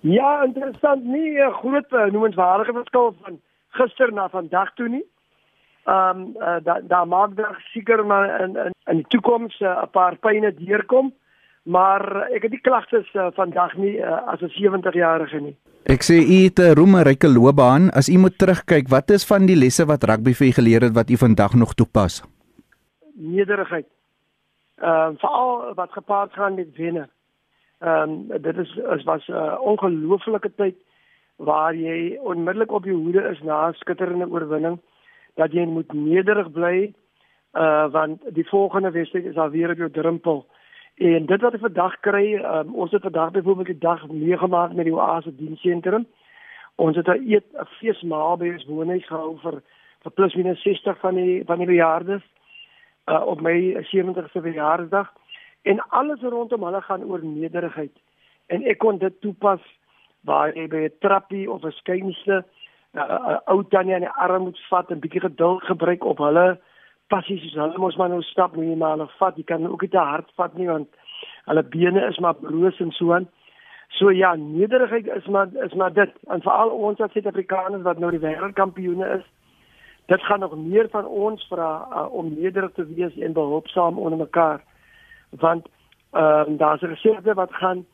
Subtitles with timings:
[0.00, 5.04] Ja, interessant nie 'n groot eh, noemenswaardige verskil van gister na vandag toe nie.
[5.84, 9.64] Ehm um, uh, daar daar maak daar seker maar in in, in die toekoms 'n
[9.64, 11.12] uh, paar pyne deurkom,
[11.62, 15.56] maar ek het die klagtes uh, vandag nie uh, as 'n 70-jarige nie.
[15.84, 17.90] Ek sê u het 'n roemryke loopbaan.
[17.90, 20.94] As u moet terugkyk, wat is van die lesse wat rugby vir u geleer het
[20.94, 22.22] wat u vandag nog toepas?
[23.14, 23.86] Nederigheid.
[24.76, 27.08] Ehm uh, veral wat gepaard gaan met wenne.
[27.78, 30.76] Ehm um, dit is is was 'n uh, ongelooflike tyd
[31.36, 34.78] waar jy onmiddellik op jou hoede is na 'n skitterende oorwinning
[35.34, 36.92] dat jy moet nederig bly
[37.54, 40.46] uh want die volgende wedstryd is al weer op jou drempel.
[40.94, 44.84] En dit wat ek vandag kry, um, ons het vandag byvoorbeeld die dag meegemaak met
[44.84, 46.06] die Oase dienssentrum.
[46.74, 49.62] Ons het 'n eet 'n feesmaal by ons woning gehou vir
[50.02, 52.22] vir plus minus 60 van die van die bejaardes
[53.06, 55.12] uh op my 70ste verjaarsdag
[55.62, 57.92] en alles rondom hulle gaan oor nederigheid.
[58.46, 59.60] En ek kon dit toepas
[60.20, 62.44] waar jy by 'n trappie of 'n skuinste
[62.94, 66.58] 'n uh, ou tannie aan die arm moet vat en bietjie geduld gebruik op hulle
[67.08, 69.90] passies soos hulle mos maar nou stap nie maar hulle vat jy kan ook nie
[69.90, 70.88] te hard vat nie want
[71.48, 73.28] hulle bene is maar broos en so aan.
[73.88, 78.10] So ja, nederigheid is maar is maar dit en veral ons as Suid-Afrikaners wat nou
[78.10, 79.24] die wêreldkampioene is.
[80.06, 84.18] Dit gaan nog meer van ons vra uh, om nederig te wees en behulpsaam onder
[84.18, 84.60] mekaar
[85.30, 85.66] want
[86.12, 87.86] ehm um, daar's 'n reserve wat gaan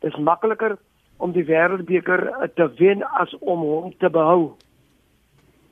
[0.00, 0.76] dis makliker
[1.16, 4.52] om die wêreldbeker te wen as om hom te behou.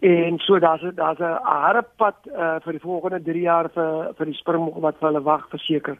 [0.00, 4.26] En so daar's daar's 'n harde pad uh, vir die volgende 3 jaar vir vir
[4.26, 5.98] die Springbok wat hulle wag verseker.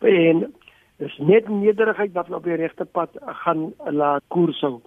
[0.00, 0.54] En
[0.96, 4.80] dis net nederigheid wat op die regte pad gaan laat koers hou.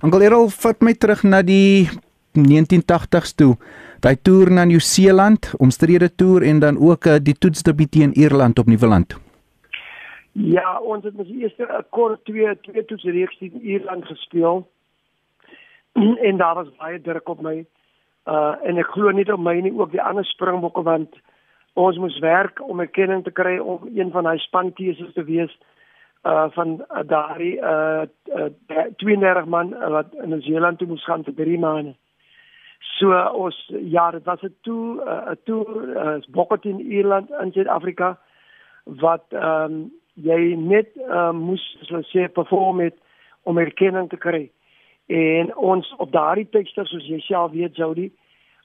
[0.00, 1.88] Angelero vat my terug na die
[2.36, 3.56] 1980s toe.
[4.00, 8.66] Daai toer na Nieu-Seeland, omstrede toer en dan ook uh, die toetsdebuut teen Ierland op
[8.66, 9.16] Nieuweland.
[10.32, 14.66] Ja, ons het mos eers 'n kort twee twee toetsreeks teen Ierland gespeel.
[16.28, 17.64] en daar was baie druk op my.
[18.24, 21.16] Uh en ek glo nie op my nie, ook die ander springbokke want
[21.74, 25.52] ons moes werk om erkenning te kry om een van hy spankeuses te wees
[26.24, 31.24] uh van uh, daardie uh, uh 32 man uh, wat in Nieu-Seeland toe moes gaan
[31.24, 31.94] vir 3 maande.
[32.82, 38.18] So ons ja, dit was 'n toer, 'n toer uh, Bokkot in Ierland in Suid-Afrika
[38.84, 42.96] wat ehm um, jy net uh, moes so sê perform het
[43.42, 44.50] om erkenning te kry.
[45.06, 48.10] En ons op daardie tekste soos jy self weet Jody,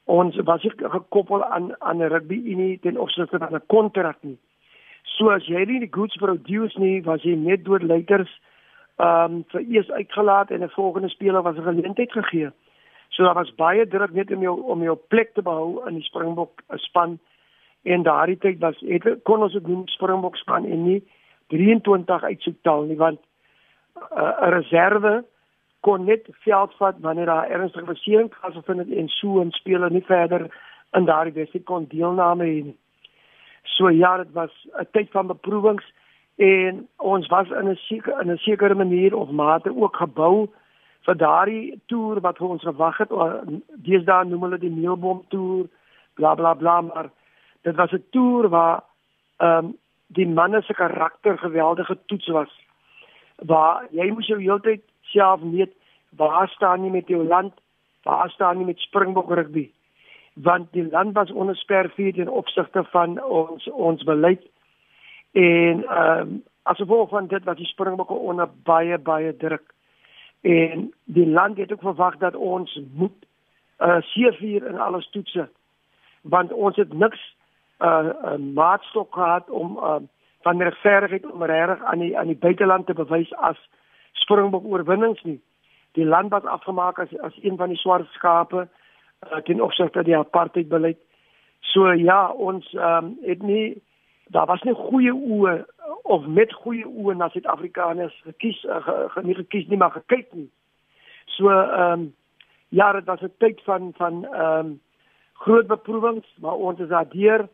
[0.06, 4.38] ons was ek gekoppel aan aan 'n rugby unie ten opsigte van 'n kontrak nie.
[5.04, 8.32] So as jy nie die goods produce nie, was jy net deur leiders
[8.98, 12.52] ehm um, vir eers uitgelaat en 'n volgende speler was 'n geleentheid gegee.
[13.09, 16.03] So daar was baie druk net om jou om jou plek te behou in die
[16.03, 17.19] Springbok span.
[17.84, 21.01] En daardie tyd was het kon ons dit noem Springbok span en nie
[21.47, 23.19] 23 uitsoektaal nie want
[23.95, 25.25] uh, 'n uh, reserve
[25.79, 30.06] kon net veld vat wanneer daar ernstige besering plaasvind het en so 'n speler nie
[30.06, 30.50] verder
[30.91, 32.78] in daardie wedstryd kon deelname hê nie.
[33.63, 35.85] So ja, dit was 'n tyd van beproewings
[36.35, 40.50] en ons was in 'n sekere in 'n sekere manier of mate ook gebou
[41.07, 43.13] vir daardie toer wat ons gewag het,
[43.88, 45.68] deesdae noem hulle die Neelbom toer,
[46.19, 47.09] bla bla bla, maar
[47.63, 48.84] dit was 'n toer waar
[49.40, 49.75] ehm um,
[50.07, 52.51] die manne se karakter geweldige toets was.
[53.35, 55.73] Waar jy moes jou heeltyd self weet
[56.16, 57.53] waar staan jy met jou land?
[58.03, 59.72] Waar staan jy met Springbok rugby?
[60.34, 64.44] Want die land was onder spervuur in opsigte van ons ons beleid
[65.31, 69.74] en ehm um, as gevolg van dit was die Springbokke onder baie baie druk
[70.42, 73.25] en die land het ook verwag dat ons moet
[73.80, 75.50] uh seevier in alles toetse
[76.22, 77.36] want ons het niks
[77.80, 79.96] uh 'n maatstok gehad om uh
[80.42, 83.58] van regverdigheid om reg aan die aan die buiteland te bewys as
[84.12, 85.42] Springbok oorwinnings nie.
[85.92, 90.18] Die land was afgemaak as as een van die swart skape uh, ten opsigte die
[90.18, 90.98] apartheid beleid.
[91.59, 93.81] So ja, ons um, het nie
[94.28, 95.66] daar was nie goeie oë
[96.04, 100.34] of met goeie oë na Suid-Afrikaners gekies uh, ge, ge, nie gekies nie maar gekyk
[100.34, 100.50] nie.
[101.38, 102.13] So ehm um,
[102.69, 104.80] ja, dit was 'n tyd van van ehm um,
[105.34, 107.48] groot beproewings, maar ons is daardeur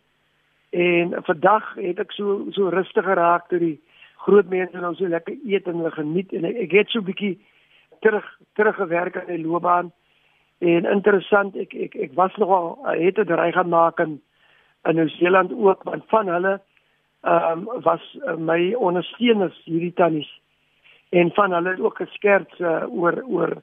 [0.69, 3.81] en vandag het ek so so rustig geraak toe die
[4.25, 6.33] groot mense nou so lekker eet en hulle geniet.
[6.33, 7.39] En ek, het so 'n bietjie
[7.99, 9.91] terug teruggewerk aan die loopbaan.
[10.59, 14.21] En interessant ek ek ek was nogal het 'n ry gaan maak in
[14.83, 16.61] in Nieu-Seeland ook want van hulle
[17.23, 20.29] ehm um, was uh, my ondersteuners hierdie tannies
[21.09, 23.61] en van hulle het ook geskerts uh, oor oor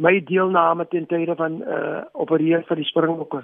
[0.00, 3.42] my deelname ten tye van uh, opereer vir die Springbokke.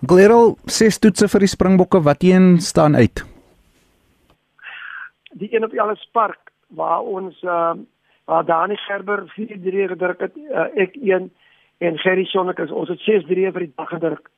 [0.00, 3.22] Glerol ses toetse vir die Springbokke wat een staan uit.
[5.40, 7.76] Die een op Ellis Park waar ons uh,
[8.24, 11.30] waar Dani Gerber 4-3 gedruk het, uh, ek 1
[11.78, 14.28] en Gerry Sonnek is ons het 6-3 vir die dag gedruk.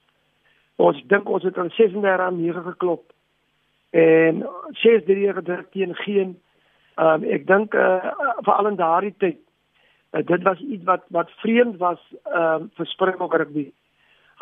[0.82, 3.04] Ons dink ons het aan 36 aan 9 geklop.
[3.92, 4.42] En
[4.80, 6.40] 6-3 gedruk teen geen
[6.94, 8.12] ehm um, ek dink uh,
[8.44, 9.38] veral in daardie tyd
[10.12, 13.72] uh, dit was iets wat wat vreemd was ehm um, vir Springbok rugby.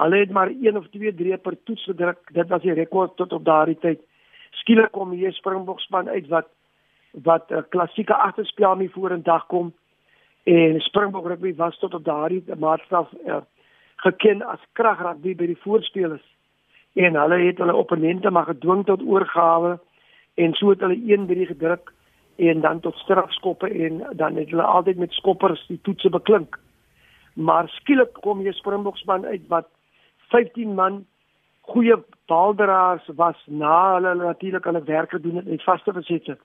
[0.01, 2.19] Hulle het maar 1 of 2 drie per toets gedruk.
[2.33, 4.01] Dit was die rekord tot op daardie tyd.
[4.51, 6.49] Skielik kom hier Springbok span uit wat
[7.13, 9.73] wat 'n uh, klassieke agterspel nie dag kom
[10.45, 13.41] en Springbok rugby was tot op daardie maatstaf uh,
[13.97, 16.25] geken as kragrugby by die voorspelers.
[16.95, 19.79] En hulle het hulle opponente maar gedwing tot oorgawe
[20.35, 21.93] en so het hulle 1-3 gedruk
[22.37, 26.59] en dan tot strafskoppe en dan het hulle altyd met skoppers die toetse beklink.
[27.35, 29.69] Maar skielik kom hier Springbok span uit wat
[30.29, 31.05] 15 man
[31.61, 31.97] goeie
[32.27, 36.39] balderaars was na hulle natuurlik hulle werk gedoen het met vaste besette.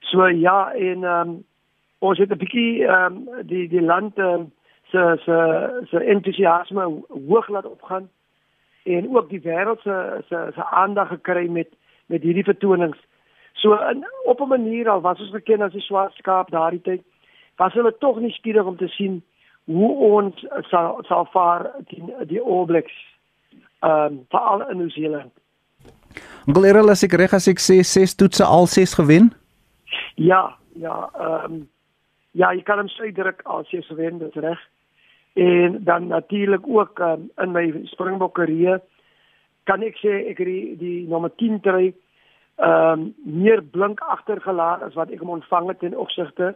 [0.00, 1.44] So ja en ehm um,
[1.98, 4.52] ons het 'n bietjie ehm um, die die land um,
[4.90, 5.36] se se
[5.90, 8.08] se entoesiasme hoog laat opgaan
[8.86, 9.96] en ook die wêreld se
[10.28, 11.68] se se aandag gekry met
[12.06, 12.98] met hierdie vertonings.
[13.52, 17.02] So in, op 'n manier al was ons bekend as die swart skaap daardie tyd,
[17.56, 19.22] was hulle tog nie skieurig om te sien
[19.64, 22.94] hoe ons sal sal vaar die die All Blacks
[23.80, 25.32] ehm um, veral in New Zealand.
[26.46, 29.32] Glera las ek reg as ek sê ses toetse al ses gewen?
[30.14, 31.68] Ja, ja, ehm um,
[32.32, 34.60] ja, jy kan hom sê direk al ses gewen, dit reg.
[35.36, 38.80] En dan natuurlik ook um, in my Springbok karriere
[39.68, 41.92] kan ek sê ek het die, die nommer 10 tree
[42.56, 43.02] ehm um,
[43.42, 46.54] meer blink agtergelaat as wat ek hom ontvang het in opsigte.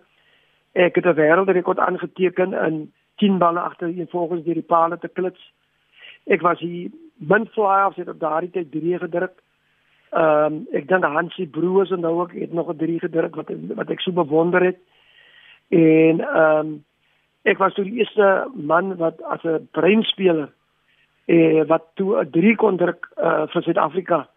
[0.72, 5.52] Ek het 'n wêreldrekord aangeteken in 10 balle agter een volgens die palle te klits.
[6.24, 9.42] Ek was hier min flyers het op daardie tyd 3 gedruk.
[10.10, 13.50] Ehm um, ek dink Hansie Broers en nou ook het nog 'n 3 gedruk wat
[13.76, 14.78] wat ek so bewonder het.
[15.68, 16.84] En ehm um,
[17.42, 20.48] ek was toe die eerste man wat as 'n breinspeler
[21.26, 24.28] eh wat toe 'n 3 kon druk uh, vir Suid-Afrika.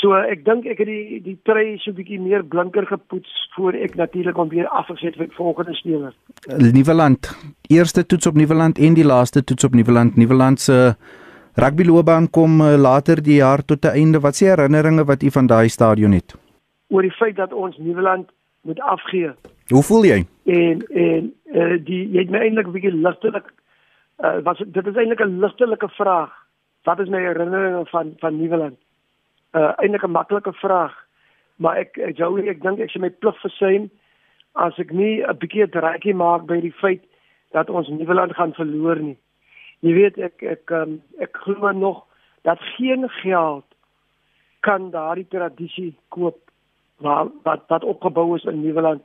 [0.00, 3.72] So ek dink ek het die die trei so 'n bietjie meer blinker gepoets voor
[3.72, 6.12] ek natuurlik om weer afgeset vir volgende speler.
[6.72, 7.30] Nieuweland,
[7.68, 10.16] eerste toets op Nieuweland en die laaste toets op Nieuweland.
[10.16, 10.94] Nieuweland se
[11.54, 14.20] rugbyloopbaan kom uh, later die jaar tot 'n einde.
[14.20, 16.36] Wat se herinneringe wat u van daai stadion het?
[16.88, 18.30] Oor die feit dat ons Nieuweland
[18.62, 19.32] moet afgee.
[19.68, 20.18] Hoe voel jy?
[20.44, 23.48] En en uh, die jy het my eintlik 'n bietjie ligtelik
[24.22, 26.30] uh, was dit is eintlik 'n ligtelike vraag.
[26.84, 28.78] Wat is my herinneringe van van Nieuweland?
[29.52, 30.94] Uh eintlik 'n maklike vraag.
[31.56, 33.90] Maar ek jou ek dink ek sê my plig versuim
[34.54, 37.02] as ek nie 'n bietjie 'n draaitjie maak by die feit
[37.50, 39.18] dat ons Nieuweland gaan verloor nie.
[39.80, 42.06] Jy weet ek ek um, ek glo nog
[42.42, 43.64] dat geen geld
[44.60, 46.38] kan daardie tradisie koop
[46.98, 49.02] wat wat wat opgebou is in Nieuweland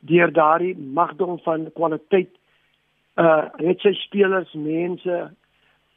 [0.00, 2.32] deur daardie magdom van kwaliteit
[3.20, 5.18] uh net sy spelers mense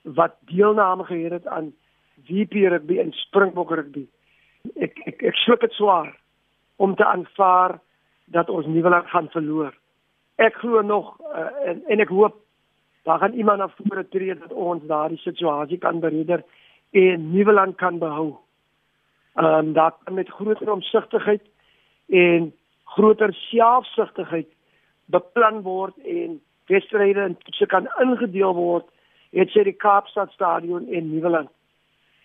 [0.03, 1.71] wat deelname gehad het aan
[2.27, 4.07] VP rugby en Springbok rugby.
[4.75, 6.11] Ek ek ek sluk dit swaar
[6.75, 7.79] om te aanvaar
[8.25, 9.73] dat ons Nieuweland gaan verloor.
[10.35, 12.39] Ek glo nog uh, en en ek hoop
[13.03, 16.43] daar gaan iemand na vore tree dat ons daardie situasie kan bereder
[16.91, 18.35] en Nieuweland kan behou.
[19.35, 21.41] Ehm um, daar met groter omsigtigheid
[22.09, 22.53] en
[22.95, 24.49] groter selfsugtigheid
[25.05, 26.39] beplan word en
[26.71, 28.87] wedstryde en toetse kan ingedeel word
[29.33, 31.49] het sy die Kaapstad stadion en Nieuweland.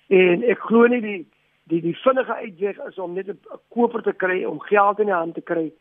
[0.08, 1.20] En ek glo nie die
[1.68, 3.38] die die vinnige uitweg is om net 'n
[3.68, 5.72] koper te kry om geld in die hand te kry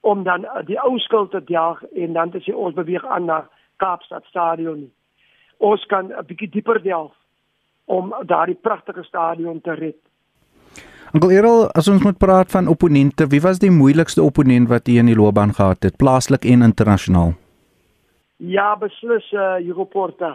[0.00, 3.48] om dan die ou skuld te jaag en dan te sê ons beweeg aan na
[3.76, 4.92] Kaapstad stadion nie.
[5.58, 7.14] Ons kan 'n bietjie dieper delf
[7.84, 10.07] om daardie pragtige stadion te red.
[11.08, 14.98] Onkel Errol, as ons moet praat van opponente, wie was die moeilikste opponent wat jy
[15.00, 17.32] in die loopbaan gehad het, plaaslik en internasionaal?
[18.36, 20.34] Ja, beslis uh Hugo Porta.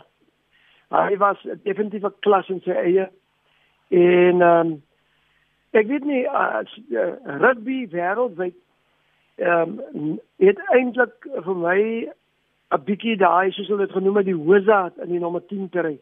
[0.90, 3.06] Hy was definitief 'n klas in sy eie.
[3.90, 4.74] En ehm um,
[5.74, 6.66] ek weet nie uh,
[7.38, 8.58] rugby wêreldwyd
[9.38, 11.80] ehm um, het eintlik vir my
[12.74, 16.00] 'n bietjie daai soos hulle dit genoem het die wizard in die nommer 10 terrein.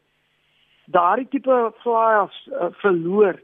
[0.85, 3.35] Daardie tipe flyers uh, verloor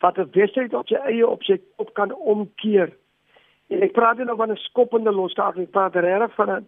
[0.00, 2.92] wat 'n wedstryd op sy eie op sy kop kan omkeer.
[3.68, 6.66] En ek praat nie nou van 'n skoppende loskaart, ek praat regtig van 'n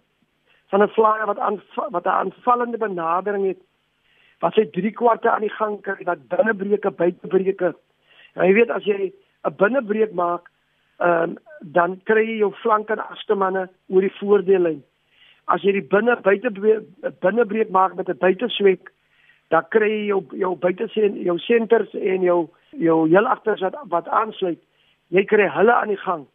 [0.70, 1.60] van 'n flyer wat aan
[1.90, 3.60] wat 'n aanvallende benadering het
[4.40, 7.74] wat sy 3 kwarte aan die gang kry wat binnebreuke buitebreuke.
[8.34, 9.12] Nou jy weet as jy
[9.44, 10.50] 'n binnebreuk maak,
[10.98, 14.82] ehm um, dan kry jy jou flank en agste manne oor die voordeellyn
[15.50, 16.50] as jy die binne buite
[17.22, 18.92] binnebreek maak met 'n buiteswek,
[19.50, 22.48] dan kry jy jou jou buitesien jou senters en jou
[22.78, 24.60] jou heel agter wat wat aansluit.
[25.08, 26.26] Jy kry hulle aan die gang.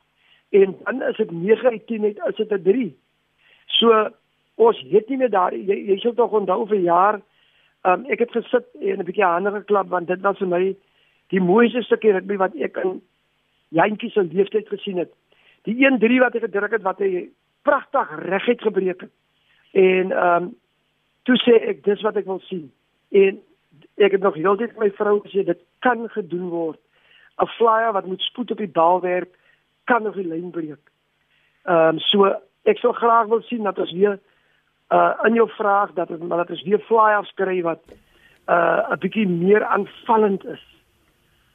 [0.50, 2.98] en dan is dit 9 uit 10 net is dit 'n 3.
[3.66, 4.10] So
[4.56, 7.22] ons het nie meer daar jy, jy sou tog onthou vir jaar
[7.84, 10.76] um, ek het gesit en 'n bietjie hande geklap want dit was vir my
[11.28, 13.02] die mooiste stukkie rugby wat ek in
[13.70, 15.12] jantjie se leeftyd gesien het.
[15.64, 17.30] Die 1-3 wat hy gedruk het wat hy
[17.62, 19.12] pragtig reguit gebreek het.
[19.72, 20.56] En ehm um,
[21.24, 22.72] toe sê ek dis wat ek wil sien.
[23.12, 23.40] En
[23.98, 26.80] ek het nog heeltyd my vrou gesê dit kan gedoen word.
[27.38, 29.30] 'n Flyer wat moet spoed op die bal werk
[29.86, 30.84] kan nog die lyn breek.
[31.66, 32.26] Ehm um, so
[32.64, 34.20] ek sou graag wil sien dat ons weer
[34.90, 37.82] uh in jou vraag dat het, dat ons weer flyers kry wat
[38.48, 40.64] uh 'n bietjie meer aanvallend is.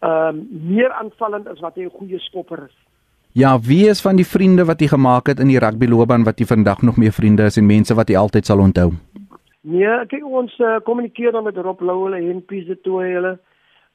[0.00, 2.76] Ehm um, meer aanvallend as wat 'n goeie skopper is.
[3.32, 6.46] Ja, wie is van die vriende wat jy gemaak het in die rugbyloopbaan wat jy
[6.46, 8.92] vandag nog mee vriende is en mense wat jy altyd sal onthou?
[9.62, 13.38] Nee, kyk ons uh, kommunikeer dan met Rob Louwele en Pieter toe hulle.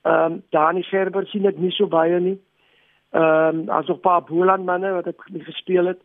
[0.07, 2.37] Ehm um, Dani Gerber sien dit nie so baie nie.
[3.11, 5.99] Ehm um, asof paar Boland manne wat ek gespeel het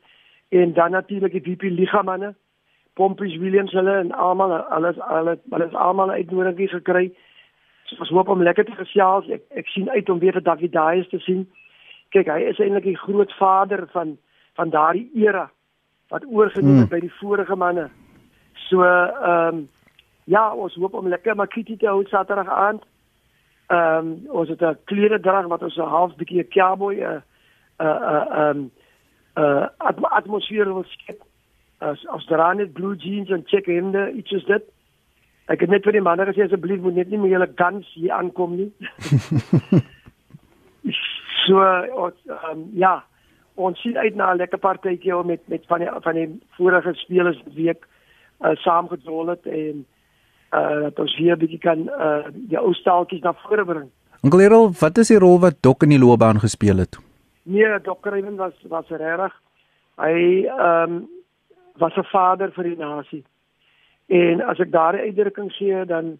[0.48, 2.34] en dan natuurlik die VP Liga manne.
[2.94, 7.12] Pompies Williams hulle en almal alles alles alles almal uitnodiging gekry.
[7.84, 9.28] So ons hoop om lekker te gesels.
[9.28, 11.46] Ek ek sien uit om weer daggie daai is te sien.
[12.10, 14.18] Kyk, hy is eintlik die grootvader van
[14.58, 15.50] van daardie era
[16.10, 16.94] wat oorgeneem het hmm.
[16.98, 17.90] by die vorige manne.
[18.72, 19.68] So ehm um,
[20.24, 22.84] ja, ons hoop om lekker makiti te hou Saterdag aand.
[23.68, 27.22] Ehm um, ons het 'n klere drag wat ons 'n half bietjie 'n cowboy 'n
[27.78, 28.70] 'n 'n
[29.36, 31.20] ehm 'n atmosfeer wil skep.
[31.78, 34.64] As as daar net blue jeans en check hemde, iets is dit.
[35.46, 38.12] Ek het net vir die manne gesê asseblief moet net nie meer julle guns hier
[38.12, 38.72] aankom nie.
[41.44, 41.56] so
[42.04, 43.04] ons um, ja,
[43.54, 47.42] ons sien uit na 'n lekker partytjie met met van die van die vorige spelers
[47.54, 47.86] week
[48.42, 49.86] uh, saamgedrol het en
[50.52, 53.90] uh dat ons hier 'n bietjie kan uh die ou staaltjies na vore bring.
[54.22, 56.98] Onkelero, wat is die rol wat Dok in die loopbaan gespeel het?
[57.42, 59.34] Nee, Dok Ryan was was regtig.
[59.96, 61.08] Hy ehm um,
[61.76, 63.24] was 'n vader vir die nasie.
[64.06, 66.18] En as ek daardie uitdrukking gee, dan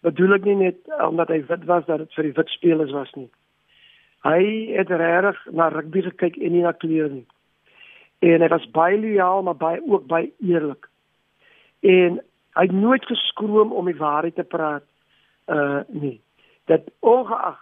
[0.00, 0.76] bedoel ek nie net
[1.08, 3.30] omdat hy wit was dat dit vir die wit spelers was nie.
[4.24, 7.26] Hy het regtig na rugby gekyk en nie na kleure nie.
[8.18, 10.88] En hy was baie lojaal, maar baie ook baie eerlik.
[11.86, 12.20] En
[12.56, 14.84] hy het nooit geskroom om die waarheid te praat
[15.46, 16.20] uh nee
[16.66, 17.58] dat ongeag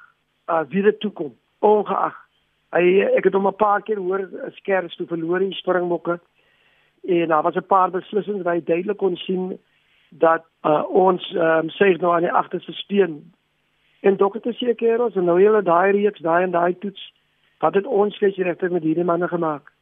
[0.49, 2.17] uh, wie dit toe kom ongeag
[2.75, 4.29] hy ek het hom 'n paar keer hoor
[4.59, 6.21] skers toe verloor in springbokke.
[7.05, 9.59] En daar was 'n paar beslissings waar hy duidelik kon sien
[10.09, 13.33] dat uh, ons um, sê nou aan die agterste steen.
[14.01, 17.13] En dokter te seker ons nou hele daai reeks daai en daai toets
[17.59, 19.73] wat het ons sê regtig met hierdie manne gemaak?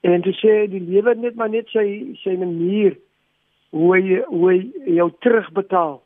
[0.00, 2.96] En dit sê die lewe net maar net sy sy manier
[3.72, 6.00] hoe jy hoe jy jou terugbetaal.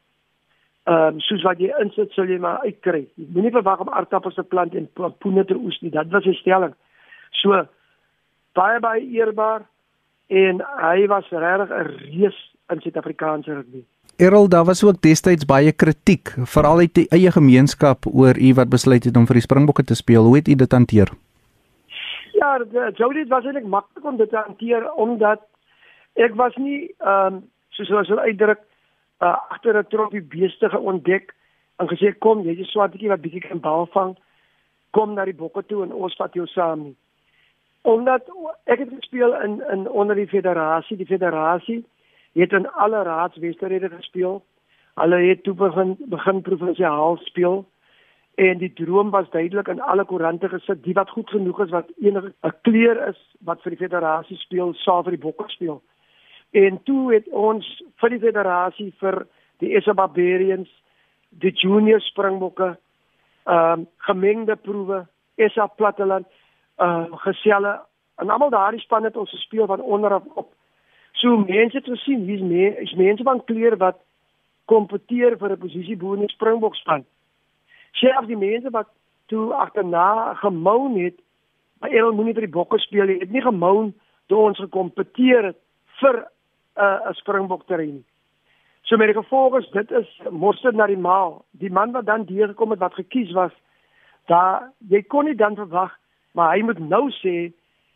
[0.86, 3.06] Ehm um, soos wat jy insit sal jy maar uitkry.
[3.18, 5.90] Jy moenie verwag om aardappels te plant en poene te oes nie.
[5.90, 6.74] Dit was 'n stelling.
[7.42, 7.66] So
[8.54, 9.66] baie baie eerbaar
[10.28, 12.38] en hy was regtig 'n reus
[12.70, 13.84] in Suid-Afrikaanse rugby.
[14.16, 18.68] Errol, daar was ook destyds baie kritiek, veral uit die eie gemeenskap oor u wat
[18.68, 20.22] besluit het om vir die Springbokke te speel.
[20.24, 21.10] Hoe het u dit hanteer?
[22.32, 22.60] Ja,
[22.94, 25.40] Jody was eintlik maklik om dit te hanteer omdat
[26.14, 27.44] ek was nie ehm um,
[27.76, 28.60] soos hulle sou uitdruk
[29.20, 31.34] uh, agter 'n troppie beeste geontdek
[31.78, 34.16] en gesê kom jy is swartjie wat bietjie kan bal vang.
[34.90, 36.96] Kom na die bokke toe en ons vat jou saam nie.
[37.82, 38.28] Omdat
[38.64, 41.84] ek het gespeel in in onder die federasie die federasie
[42.34, 44.42] het in alle raadswedstryde gespeel.
[44.94, 47.64] Hulle het toe begin begin provinsiaal speel.
[48.36, 50.82] En die droom was duidelik in alle koerante gesit.
[50.84, 54.74] Die wat goed genoeg is wat enige 'n kleur is wat vir die federasie speel
[54.74, 55.82] sal vir die bokke speel
[56.56, 57.66] En toe het ons
[58.00, 59.26] vir die federasie vir
[59.60, 60.70] die SA Barbarians,
[61.42, 62.76] die junior springbokke,
[63.46, 65.02] ehm um, gemengde proewe,
[65.52, 66.26] SA Platteland,
[66.80, 67.74] ehm uh, geselle
[68.16, 70.54] en almal daardie span het ons gespeel van onder af op.
[71.12, 74.00] So mense te sien, hier's mee, is mense van kleur wat
[74.64, 77.04] kompeteer vir 'n posisie bo in die springbokspan.
[77.92, 78.88] Selfs die mense wat
[79.26, 81.20] toe agterna gemou het,
[81.80, 83.18] maar hulle moenie vir die bokke speel nie.
[83.18, 83.92] Het nie gemou
[84.26, 85.60] toe ons gekompeteer het
[86.00, 86.26] vir
[86.76, 88.04] 'n uh, springbok terrein.
[88.82, 91.44] So met die gevolg is dit is mosterd na die maal.
[91.50, 93.52] Die man wat dan hier gekom het wat gekies was,
[94.26, 95.96] daar jy kon nie dan verwag,
[96.32, 97.52] maar hy moet nou sê,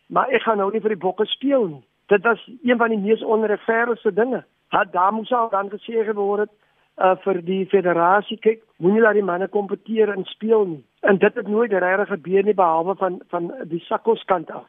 [0.07, 1.83] maar ek gaan nou nie vir die bokke speel nie.
[2.07, 4.43] Dit was een van die mees onregverdige dinge.
[4.69, 6.57] Het daar moes al dan gesê geword het
[6.97, 10.83] uh vir die federasie kyk, moenie laat die manne kompeteer en speel nie.
[11.01, 14.67] En dit het nooit regtig gebeur nie behalwe van van die Sakkos kant af.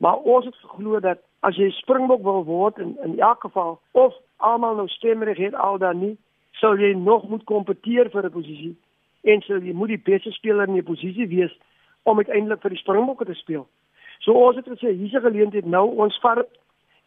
[0.00, 4.14] Maar ons het geglo dat as jy springbok wil word in in elk geval of
[4.36, 6.16] almal nou stemreg het al dan nie,
[6.50, 8.76] sou jy nog moet kompeteer vir 'n posisie
[9.22, 11.52] en sou jy moet die beste speler in die posisie wees
[12.02, 13.66] om uiteindelik vir die springbokke te speel.
[14.18, 16.48] So ons het gesê hier's 'n geleentheid nou ons vat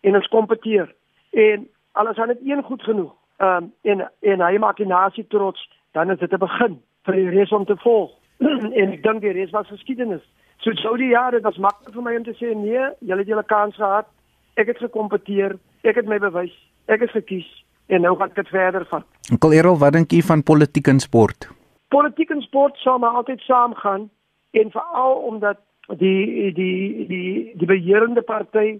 [0.01, 0.93] en ons kompeteer.
[1.31, 3.13] En alles aan dit een goed genoeg.
[3.37, 7.13] Ehm um, en en hy maak die nasie trots, dan is dit 'n begin vir
[7.13, 8.11] die res om te volg.
[8.81, 10.21] en ek dink die res was geskiedenis.
[10.63, 13.31] So sou die jare dit was maklik vir my om te sê nee, julle het
[13.31, 14.07] julle kans gehad.
[14.55, 16.53] Ek het gekompeteer, ek het my bewys,
[16.87, 17.49] ek is gekies
[17.91, 19.05] en nou gaan ek dit verder vat.
[19.33, 21.49] Onkel Errol, wat dink jy van politiek en sport?
[21.91, 24.07] Politiek en sport sal maar altyd saamgaan
[24.53, 25.59] en veral omdat
[25.99, 28.79] die die die die beheerende party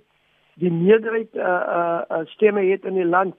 [0.61, 3.35] die meerderheid uh, uh stemme het in die land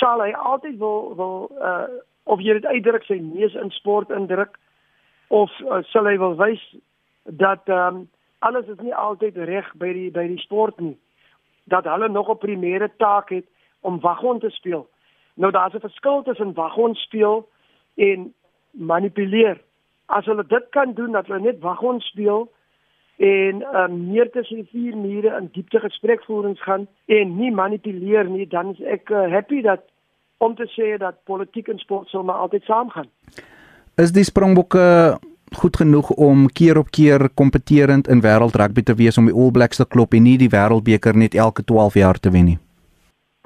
[0.00, 1.86] sal hy altyd wil wil uh
[2.26, 4.58] of jy dit uitdruk sy neus in sport indruk
[5.28, 6.60] of uh, sal hy wil wys
[7.26, 10.96] dat ehm um, alles is nie altyd reg by die by die sport nie.
[11.64, 13.46] Dat hulle nog 'n primêre taak het
[13.80, 14.88] om waggon te speel.
[15.34, 17.48] Nou daar's 'n verskil tussen waggon speel
[17.94, 18.34] en
[18.70, 19.60] manipuleer.
[20.06, 22.52] As hulle dit kan doen dat hulle net waggon speel
[23.16, 28.70] en um, meer tussen vier mure in diepte gesprekvoerings gaan en nie manipuleer nie dan
[28.70, 29.80] is ek uh, happy dat
[30.36, 33.08] om te sê dat politiek en sport sou maar altyd saamgaan.
[33.96, 35.16] Is die Springbokke
[35.54, 39.76] goed genoeg om keer op keer kompeterend in wêreldrugby te wees om die All Blacks
[39.76, 42.58] te klop en nie die wêreldbeker net elke 12 jaar te wen nie?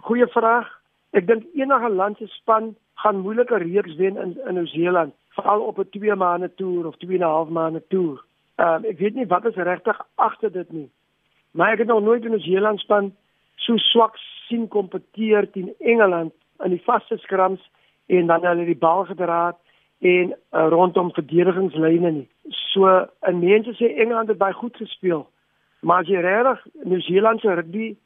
[0.03, 0.69] Goeie vraag.
[1.13, 5.79] Ek dink enige land se span gaan moeilike reeks wen in in Nieu-Seeland, veral op
[5.79, 8.25] 'n 2 maande toer of 2 en 'n half maande toer.
[8.57, 10.91] Ehm um, ek weet nie wat is regtig agter dit nie.
[11.51, 13.13] Maar ek het nog nooit 'n Zeeland span
[13.57, 14.17] so swak
[14.49, 16.33] sien kompeteer teen Engeland
[16.65, 17.61] in die vaste skrams
[18.07, 19.57] en dan hulle die bal gedra
[20.01, 22.29] en uh, rondom verdedigingslyne nie.
[22.73, 22.89] So
[23.29, 25.27] in mense sê Engeland het baie goed gespeel.
[25.81, 27.97] Maar as jy regtig Nieu-Seeland se rugby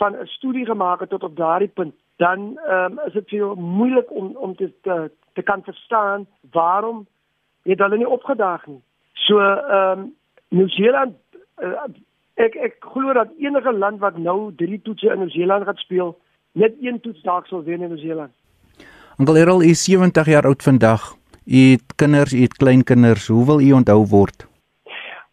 [0.00, 4.10] van 'n studie gemaak het tot op daardie punt, dan um, is dit veel moeilik
[4.10, 7.06] om om te te, te kan verstaan waarom
[7.62, 8.82] het hulle nie opgedaag nie.
[9.12, 10.14] So ehm um,
[10.48, 11.14] Nieu-Seeland
[11.62, 11.88] uh,
[12.34, 16.18] ek ek glo dat enige land wat nou drie toetse in Nieu-Seeland gaan speel,
[16.52, 18.32] net een toets dalk sal wen in Nieu-Seeland.
[19.18, 21.16] Onkel Errol is 70 jaar oud vandag.
[21.48, 23.26] U het kinders, u het kleinkinders.
[23.26, 24.46] Hoe wil u onthou word?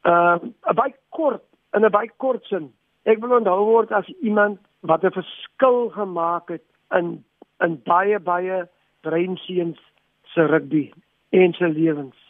[0.04, 0.36] Uh,
[0.75, 1.43] baie kort
[1.75, 2.71] in 'n baie kort sin.
[3.04, 7.25] Ek wil onthou word as iemand wat 'n verskil gemaak het in
[7.60, 8.67] in baie baie
[9.01, 9.80] breinseuns
[10.23, 10.91] se rugby
[11.30, 12.25] en se lewens.